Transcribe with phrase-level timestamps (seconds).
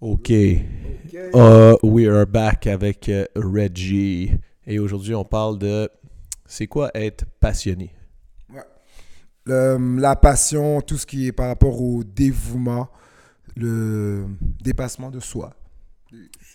[0.00, 0.30] OK.
[0.30, 4.30] Uh, we are back avec euh, Reggie.
[4.66, 5.88] Et aujourd'hui, on parle de
[6.46, 7.92] c'est quoi être passionné?
[9.44, 12.88] Le- la passion, tout ce qui est par rapport au dévouement,
[13.56, 14.26] le
[14.62, 15.54] dépassement de soi.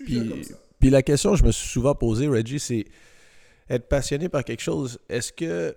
[0.05, 0.46] Puis,
[0.80, 2.86] puis la question que je me suis souvent posée, Reggie, c'est
[3.70, 5.75] être passionné par quelque chose, est-ce que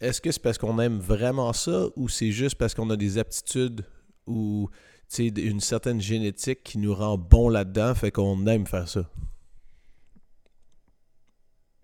[0.00, 3.16] est-ce que c'est parce qu'on aime vraiment ça ou c'est juste parce qu'on a des
[3.16, 3.86] aptitudes
[4.26, 4.68] ou
[5.18, 9.08] une certaine génétique qui nous rend bon là-dedans, fait qu'on aime faire ça?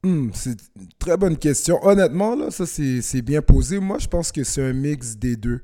[0.02, 1.78] Hmm, c'est une très bonne question.
[1.87, 3.78] Honnêtement, là, ça c'est bien posé.
[3.78, 5.62] Moi, je pense que c'est un mix des deux.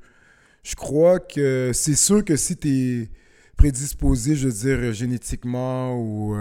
[0.62, 3.10] Je crois que c'est sûr que si tu es
[3.56, 6.36] prédisposé, je veux dire, génétiquement ou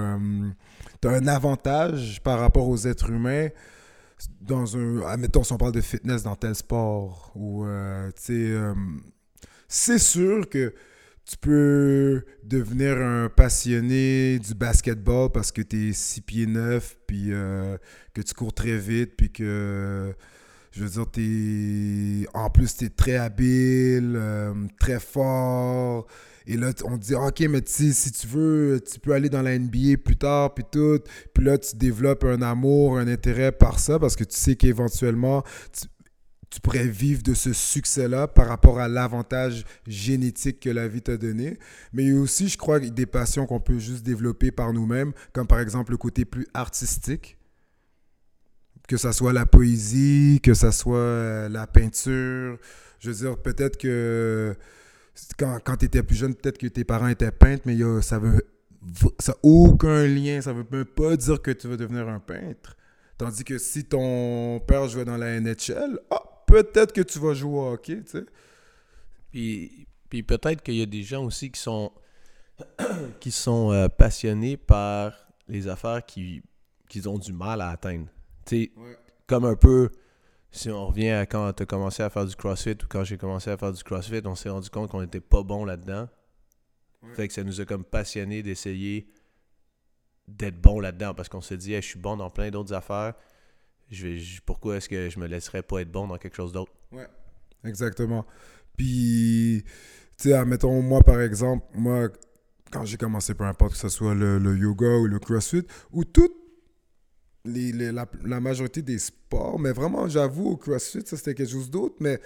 [1.01, 3.49] tu as un avantage par rapport aux êtres humains,
[4.41, 5.01] dans un.
[5.03, 8.73] Admettons, si on parle de fitness dans tel sport, ou euh, tu sais, euh,
[9.67, 10.73] c'est sûr que
[11.25, 17.33] tu peux devenir un passionné du basketball parce que tu es 6 pieds 9, puis
[17.33, 17.77] euh,
[18.13, 20.13] que tu cours très vite, puis que,
[20.71, 26.05] je veux dire, t'es, en plus, tu es très habile, euh, très fort.
[26.47, 29.57] Et là, on te dit, OK, mais si tu veux, tu peux aller dans la
[29.57, 30.99] NBA plus tard, puis tout.
[31.33, 35.43] Puis là, tu développes un amour, un intérêt par ça, parce que tu sais qu'éventuellement,
[35.73, 35.87] tu,
[36.55, 41.17] tu pourrais vivre de ce succès-là par rapport à l'avantage génétique que la vie t'a
[41.17, 41.59] donné.
[41.91, 45.11] Mais il y a aussi, je crois, des passions qu'on peut juste développer par nous-mêmes,
[45.33, 47.37] comme par exemple le côté plus artistique.
[48.87, 52.57] Que ça soit la poésie, que ça soit euh, la peinture.
[52.99, 54.55] Je veux dire, peut-être que
[55.37, 58.47] quand, tu étais plus jeune, peut-être que tes parents étaient peintres, mais ça veut
[59.19, 60.39] ça a aucun lien.
[60.39, 62.77] Ça veut même pas dire que tu vas devenir un peintre.
[63.17, 67.59] Tandis que si ton père jouait dans la NHL, ah, peut-être que tu vas jouer
[67.59, 68.25] au hockey, tu sais.
[69.31, 71.91] Puis, puis peut-être qu'il y a des gens aussi qui sont
[73.19, 75.13] qui sont euh, passionnés par
[75.47, 76.41] les affaires qui
[76.87, 78.07] qu'ils ont du mal à atteindre.
[78.45, 78.97] Tu sais, Ouais.
[79.27, 79.89] comme un peu
[80.51, 83.17] si on revient à quand tu as commencé à faire du CrossFit ou quand j'ai
[83.17, 86.07] commencé à faire du CrossFit, on s'est rendu compte qu'on n'était pas bon là-dedans.
[87.03, 87.13] Ouais.
[87.15, 89.07] Fait que ça nous a comme passionnés d'essayer
[90.27, 93.15] d'être bon là-dedans parce qu'on s'est dit Hey, je suis bon dans plein d'autres affaires.
[93.91, 96.71] Je vais, pourquoi est-ce que je me laisserais pas être bon dans quelque chose d'autre?
[97.63, 98.25] Exactement.
[98.77, 99.63] Puis,
[100.17, 102.09] tu sais, admettons, moi, par exemple, moi,
[102.71, 106.03] quand j'ai commencé, peu importe que ce soit le, le yoga ou le crossfit, ou
[106.03, 106.35] toutes
[107.45, 111.69] les- la, la majorité des sports, mais vraiment, j'avoue, au crossfit, ça, c'était quelque chose
[111.69, 112.19] d'autre, mais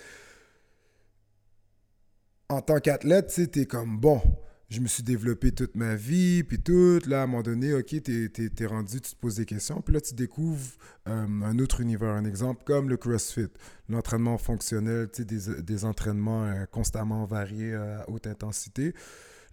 [2.49, 4.21] en tant qu'athlète, tu sais, t'es comme, bon,
[4.69, 8.01] je me suis développé toute ma vie, puis tout, là, à un moment donné, OK,
[8.03, 11.81] t'es, t'es rendu, tu te poses des questions, puis là, tu découvres euh, un autre
[11.81, 13.47] univers, un exemple comme le CrossFit,
[13.89, 18.93] l'entraînement fonctionnel, tu des, des entraînements euh, constamment variés euh, à haute intensité.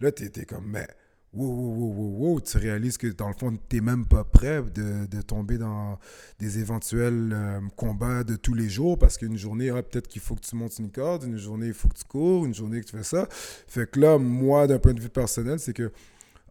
[0.01, 0.87] Là, t'es, t'es comme, mais,
[1.33, 5.05] wow, wow, wow, wow, tu réalises que dans le fond, t'es même pas prêt de,
[5.05, 5.99] de tomber dans
[6.39, 10.35] des éventuels euh, combats de tous les jours parce qu'une journée, ah, peut-être qu'il faut
[10.35, 12.85] que tu montes une corde, une journée, il faut que tu cours, une journée que
[12.85, 13.27] tu fais ça.
[13.29, 15.91] Fait que là, moi, d'un point de vue personnel, c'est que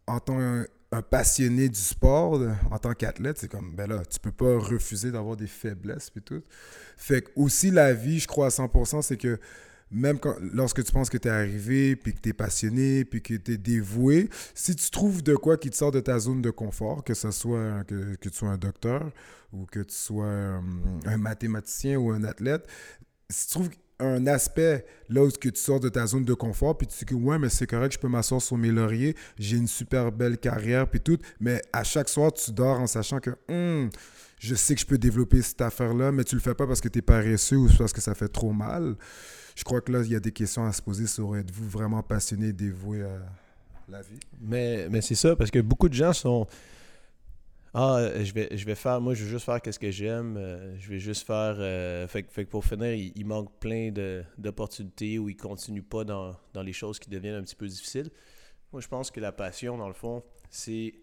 [0.06, 4.20] en tant qu'un un passionné du sport, en tant qu'athlète, c'est comme, ben là, tu
[4.20, 6.42] peux pas refuser d'avoir des faiblesses puis tout.
[6.96, 9.38] Fait que aussi, la vie, je crois à 100%, c'est que
[9.90, 13.22] même quand, lorsque tu penses que tu es arrivé, puis que tu es passionné, puis
[13.22, 16.42] que tu es dévoué, si tu trouves de quoi qui te sort de ta zone
[16.42, 19.12] de confort, que ce soit que, que tu sois un docteur
[19.52, 20.60] ou que tu sois euh,
[21.06, 22.66] un mathématicien ou un athlète,
[23.30, 26.86] si tu trouves un aspect là où tu sors de ta zone de confort, puis
[26.86, 29.68] tu dis que ouais, mais c'est correct, je peux m'asseoir sur mes lauriers, j'ai une
[29.68, 33.90] super belle carrière, puis tout, mais à chaque soir, tu dors en sachant que Hum,
[34.38, 36.88] je sais que je peux développer cette affaire-là, mais tu le fais pas parce que
[36.88, 38.96] tu es paresseux ou parce que ça fait trop mal.
[39.54, 42.02] Je crois que là, il y a des questions à se poser sur êtes-vous vraiment
[42.02, 43.18] passionné, dévoué à
[43.88, 44.20] la vie?
[44.90, 46.46] Mais c'est ça, parce que beaucoup de gens sont.
[47.78, 50.36] Ah, euh, je vais, je vais faire, moi, je veux juste faire qu'est-ce que j'aime.
[50.38, 51.56] euh, je vais juste faire.
[51.58, 53.90] euh, fait, que- fait que pour finir, il, il manque plein
[54.38, 58.10] d'opportunités où ils continuent pas dans, dans les choses qui deviennent un petit peu difficiles.
[58.72, 60.94] Moi, je pense que la passion, dans le fond, c'est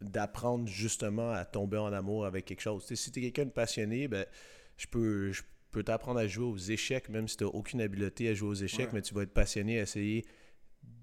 [0.00, 2.84] d'apprendre justement à tomber en amour avec quelque chose.
[2.92, 4.26] Si tu es quelqu'un de passionné, ben,
[4.76, 8.28] je peux, je peux t'apprendre à jouer aux échecs, même si tu n'as aucune habileté
[8.28, 8.94] à jouer aux échecs, Ouais.
[8.94, 10.26] mais tu vas être passionné à essayer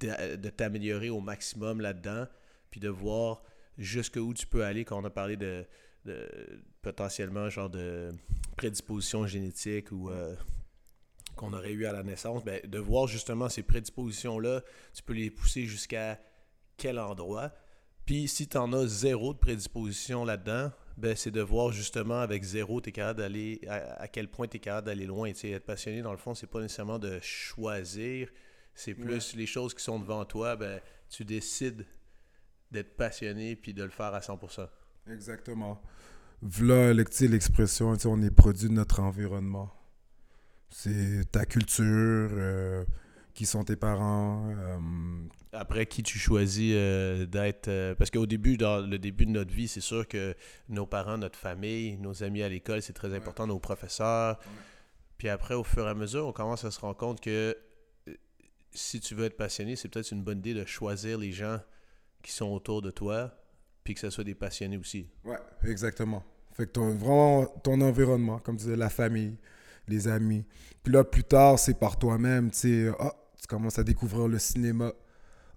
[0.02, 2.28] de, de t'améliorer au maximum là-dedans,
[2.70, 3.44] puis de voir
[3.80, 5.66] jusqu'où tu peux aller quand on a parlé de,
[6.06, 6.30] de
[6.82, 8.12] potentiellement genre de
[8.58, 10.36] prédisposition génétique ou euh,
[11.36, 14.62] qu'on aurait eu à la naissance, ben, de voir justement ces prédispositions-là,
[14.94, 16.20] tu peux les pousser jusqu'à
[16.78, 17.52] quel endroit.
[18.06, 22.44] Puis si tu en as zéro de prédisposition là-dedans, ben, c'est de voir justement avec
[22.44, 25.32] zéro, tu es capable d'aller à, à quel point tu es capable d'aller loin.
[25.32, 28.30] Tu sais, être passionné, dans le fond, c'est pas nécessairement de choisir,
[28.74, 31.86] C'est plus les choses qui sont devant toi, ben, tu décides
[32.72, 34.68] d'être passionné puis de le faire à 100%.
[35.12, 35.82] Exactement.
[36.42, 39.74] Voilà l'expression, on est produit de notre environnement.
[40.70, 42.86] C'est ta culture, euh,
[43.34, 44.50] qui sont tes parents.
[44.50, 44.78] Euh,
[45.52, 47.94] Après, qui tu choisis euh, d'être.
[47.96, 50.36] parce qu'au début, dans le début de notre vie, c'est sûr que
[50.70, 54.40] nos parents, notre famille, nos amis à l'école, c'est très important, nos professeurs.
[55.18, 57.58] Puis après, au fur et à mesure, on commence à se rendre compte que
[58.72, 61.60] si tu veux être passionné, c'est peut-être une bonne idée de choisir les gens
[62.22, 63.32] qui sont autour de toi,
[63.84, 65.10] puis que ce soit des passionnés aussi.
[65.24, 66.24] Ouais, exactement.
[66.54, 69.38] Fait que ton, vraiment ton environnement, comme tu disais, la famille,
[69.88, 70.46] les amis.
[70.84, 74.40] Puis là, plus tard, c'est par toi-même, tu sais, ah, tu commences à découvrir le
[74.40, 74.94] cinéma.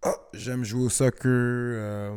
[0.02, 1.30] Ah, j'aime jouer au soccer.
[1.30, 2.16] Euh,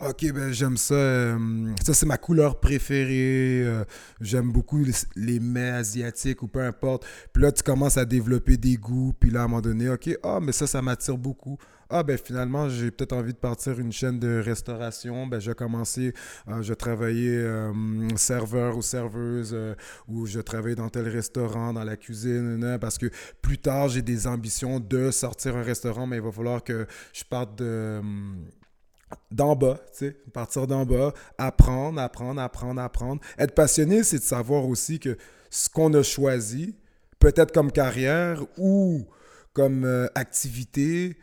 [0.00, 0.94] ok, ben j'aime ça.
[0.94, 3.62] Euh, ça, c'est ma couleur préférée.
[3.64, 3.84] Euh,
[4.20, 4.82] j'aime beaucoup
[5.16, 7.06] les, mets asiatiques ou peu importe.
[7.32, 9.12] Puis là, tu commences à développer des goûts.
[9.18, 11.58] Puis là, à un moment donné, ok, ah, mais ça, ça m'attire beaucoup.
[11.90, 15.26] Ah, ben finalement, j'ai peut-être envie de partir une chaîne de restauration.
[15.26, 16.12] Ben, j'ai commencé,
[16.48, 17.46] euh, je travaillais
[18.16, 19.56] serveur ou serveuse,
[20.06, 23.06] ou je travaillais dans tel restaurant, dans la cuisine, parce que
[23.40, 27.24] plus tard, j'ai des ambitions de sortir un restaurant, mais il va falloir que je
[27.24, 28.02] parte de
[29.30, 33.20] d'en bas, tu sais, partir d'en bas, apprendre, apprendre, apprendre, apprendre.
[33.38, 35.16] Être passionné, c'est de savoir aussi que
[35.50, 36.76] ce qu'on a choisi,
[37.18, 39.06] peut-être comme carrière ou
[39.52, 41.16] comme euh, activité,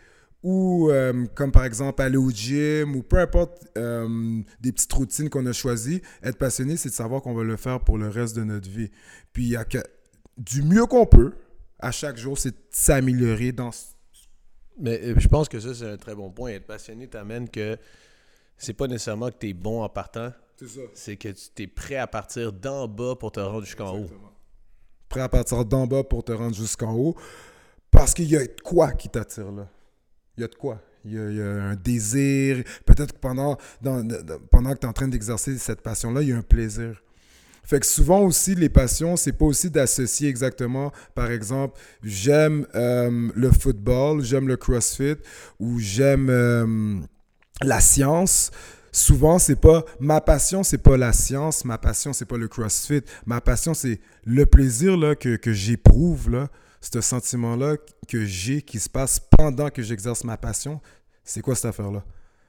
[0.43, 5.29] ou euh, comme par exemple aller au gym, ou peu importe euh, des petites routines
[5.29, 8.35] qu'on a choisies, être passionné, c'est de savoir qu'on va le faire pour le reste
[8.35, 8.91] de notre vie.
[9.33, 9.55] Puis,
[10.37, 11.33] du mieux qu'on peut,
[11.79, 13.71] à chaque jour, c'est de s'améliorer dans
[14.79, 16.51] mais euh, je pense que ça, c'est un très bon point.
[16.51, 17.77] Être passionné t'amène que
[18.57, 20.31] c'est pas nécessairement que tu es bon en partant.
[20.57, 20.81] C'est ça.
[20.93, 24.07] C'est que tu es prêt à partir d'en bas pour te rendre jusqu'en haut.
[25.09, 27.15] Prêt à partir d'en bas pour te rendre jusqu'en haut.
[27.91, 29.67] Parce qu'il y a de quoi qui t'attire là.
[30.37, 30.81] Il y a de quoi.
[31.05, 32.63] Il y a, un désir.
[32.85, 33.57] Peut-être que pendant,
[34.51, 37.01] pendant que tu es en train d'exercer cette passion-là, il y a un plaisir.
[37.65, 43.29] Fait que souvent aussi, les passions, c'est pas aussi d'associer exactement, par exemple, j'aime euh,
[43.35, 45.15] le football, j'aime le crossfit
[45.59, 46.99] ou j'aime euh,
[47.61, 48.51] la science.
[48.91, 53.01] Souvent, c'est pas ma passion, c'est pas la science, ma passion, c'est pas le crossfit.
[53.25, 57.75] Ma passion, c'est le plaisir là, que, que j'éprouve, là, ce sentiment-là
[58.07, 60.79] que j'ai qui se passe pendant que j'exerce ma passion.
[61.23, 62.03] C'est quoi cette affaire-là?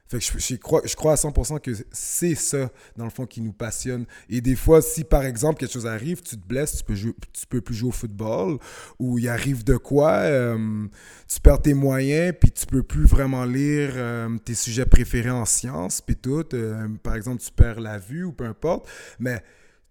[0.09, 3.41] Fait que je, crois, je crois à 100% que c'est ça, dans le fond, qui
[3.41, 4.07] nous passionne.
[4.29, 7.47] Et des fois, si par exemple quelque chose arrive, tu te blesses, tu peux, tu
[7.49, 8.59] peux plus jouer au football,
[9.01, 10.87] ou il arrive de quoi, euh,
[11.27, 15.45] tu perds tes moyens, puis tu peux plus vraiment lire euh, tes sujets préférés en
[15.45, 16.45] sciences, puis tout.
[16.55, 18.89] Euh, par exemple, tu perds la vue, ou peu importe.
[19.19, 19.43] Mais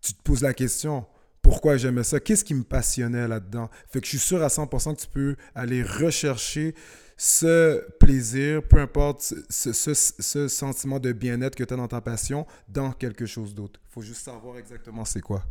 [0.02, 1.06] tu te poses la question,
[1.42, 3.70] pourquoi j'aimais ça, qu'est-ce qui me passionnait là-dedans?
[3.92, 6.74] Fait que je suis sûr à 100% que tu peux aller rechercher
[7.18, 12.92] ce plaisir, peu importe ce, sentiment de bien-être que tu as dans ta passion, dans
[12.92, 13.80] quelque chose d'autre.
[13.90, 15.44] Il faut juste savoir exactement c'est quoi.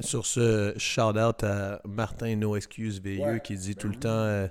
[0.00, 4.48] Sur ce shout-out à Martin No Excuse VE qui dit tout le temps euh,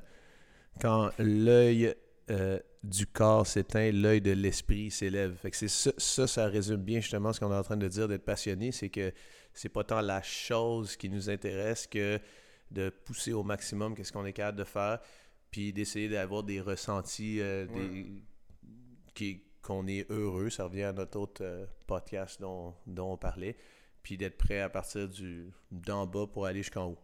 [0.79, 1.95] quand l'œil
[2.29, 5.35] euh, du corps s'éteint, l'œil de l'esprit s'élève.
[5.35, 7.88] Fait que c'est ça, ça, ça, résume bien justement ce qu'on est en train de
[7.88, 9.11] dire d'être passionné, c'est que
[9.53, 12.19] c'est pas tant la chose qui nous intéresse que
[12.71, 14.99] de pousser au maximum qu'est-ce qu'on est capable de faire
[15.51, 17.68] puis d'essayer d'avoir des ressentis euh,
[19.13, 20.50] qui, qu'on est heureux.
[20.50, 23.58] Ça revient à notre autre euh, podcast dont, dont, on parlait.
[24.01, 27.00] Puis d'être prêt à partir du d'en bas pour aller jusqu'en haut.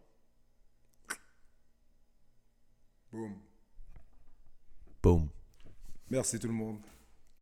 [3.12, 3.38] Boom.
[5.02, 5.28] Boom.
[6.10, 6.80] Merci tout le monde.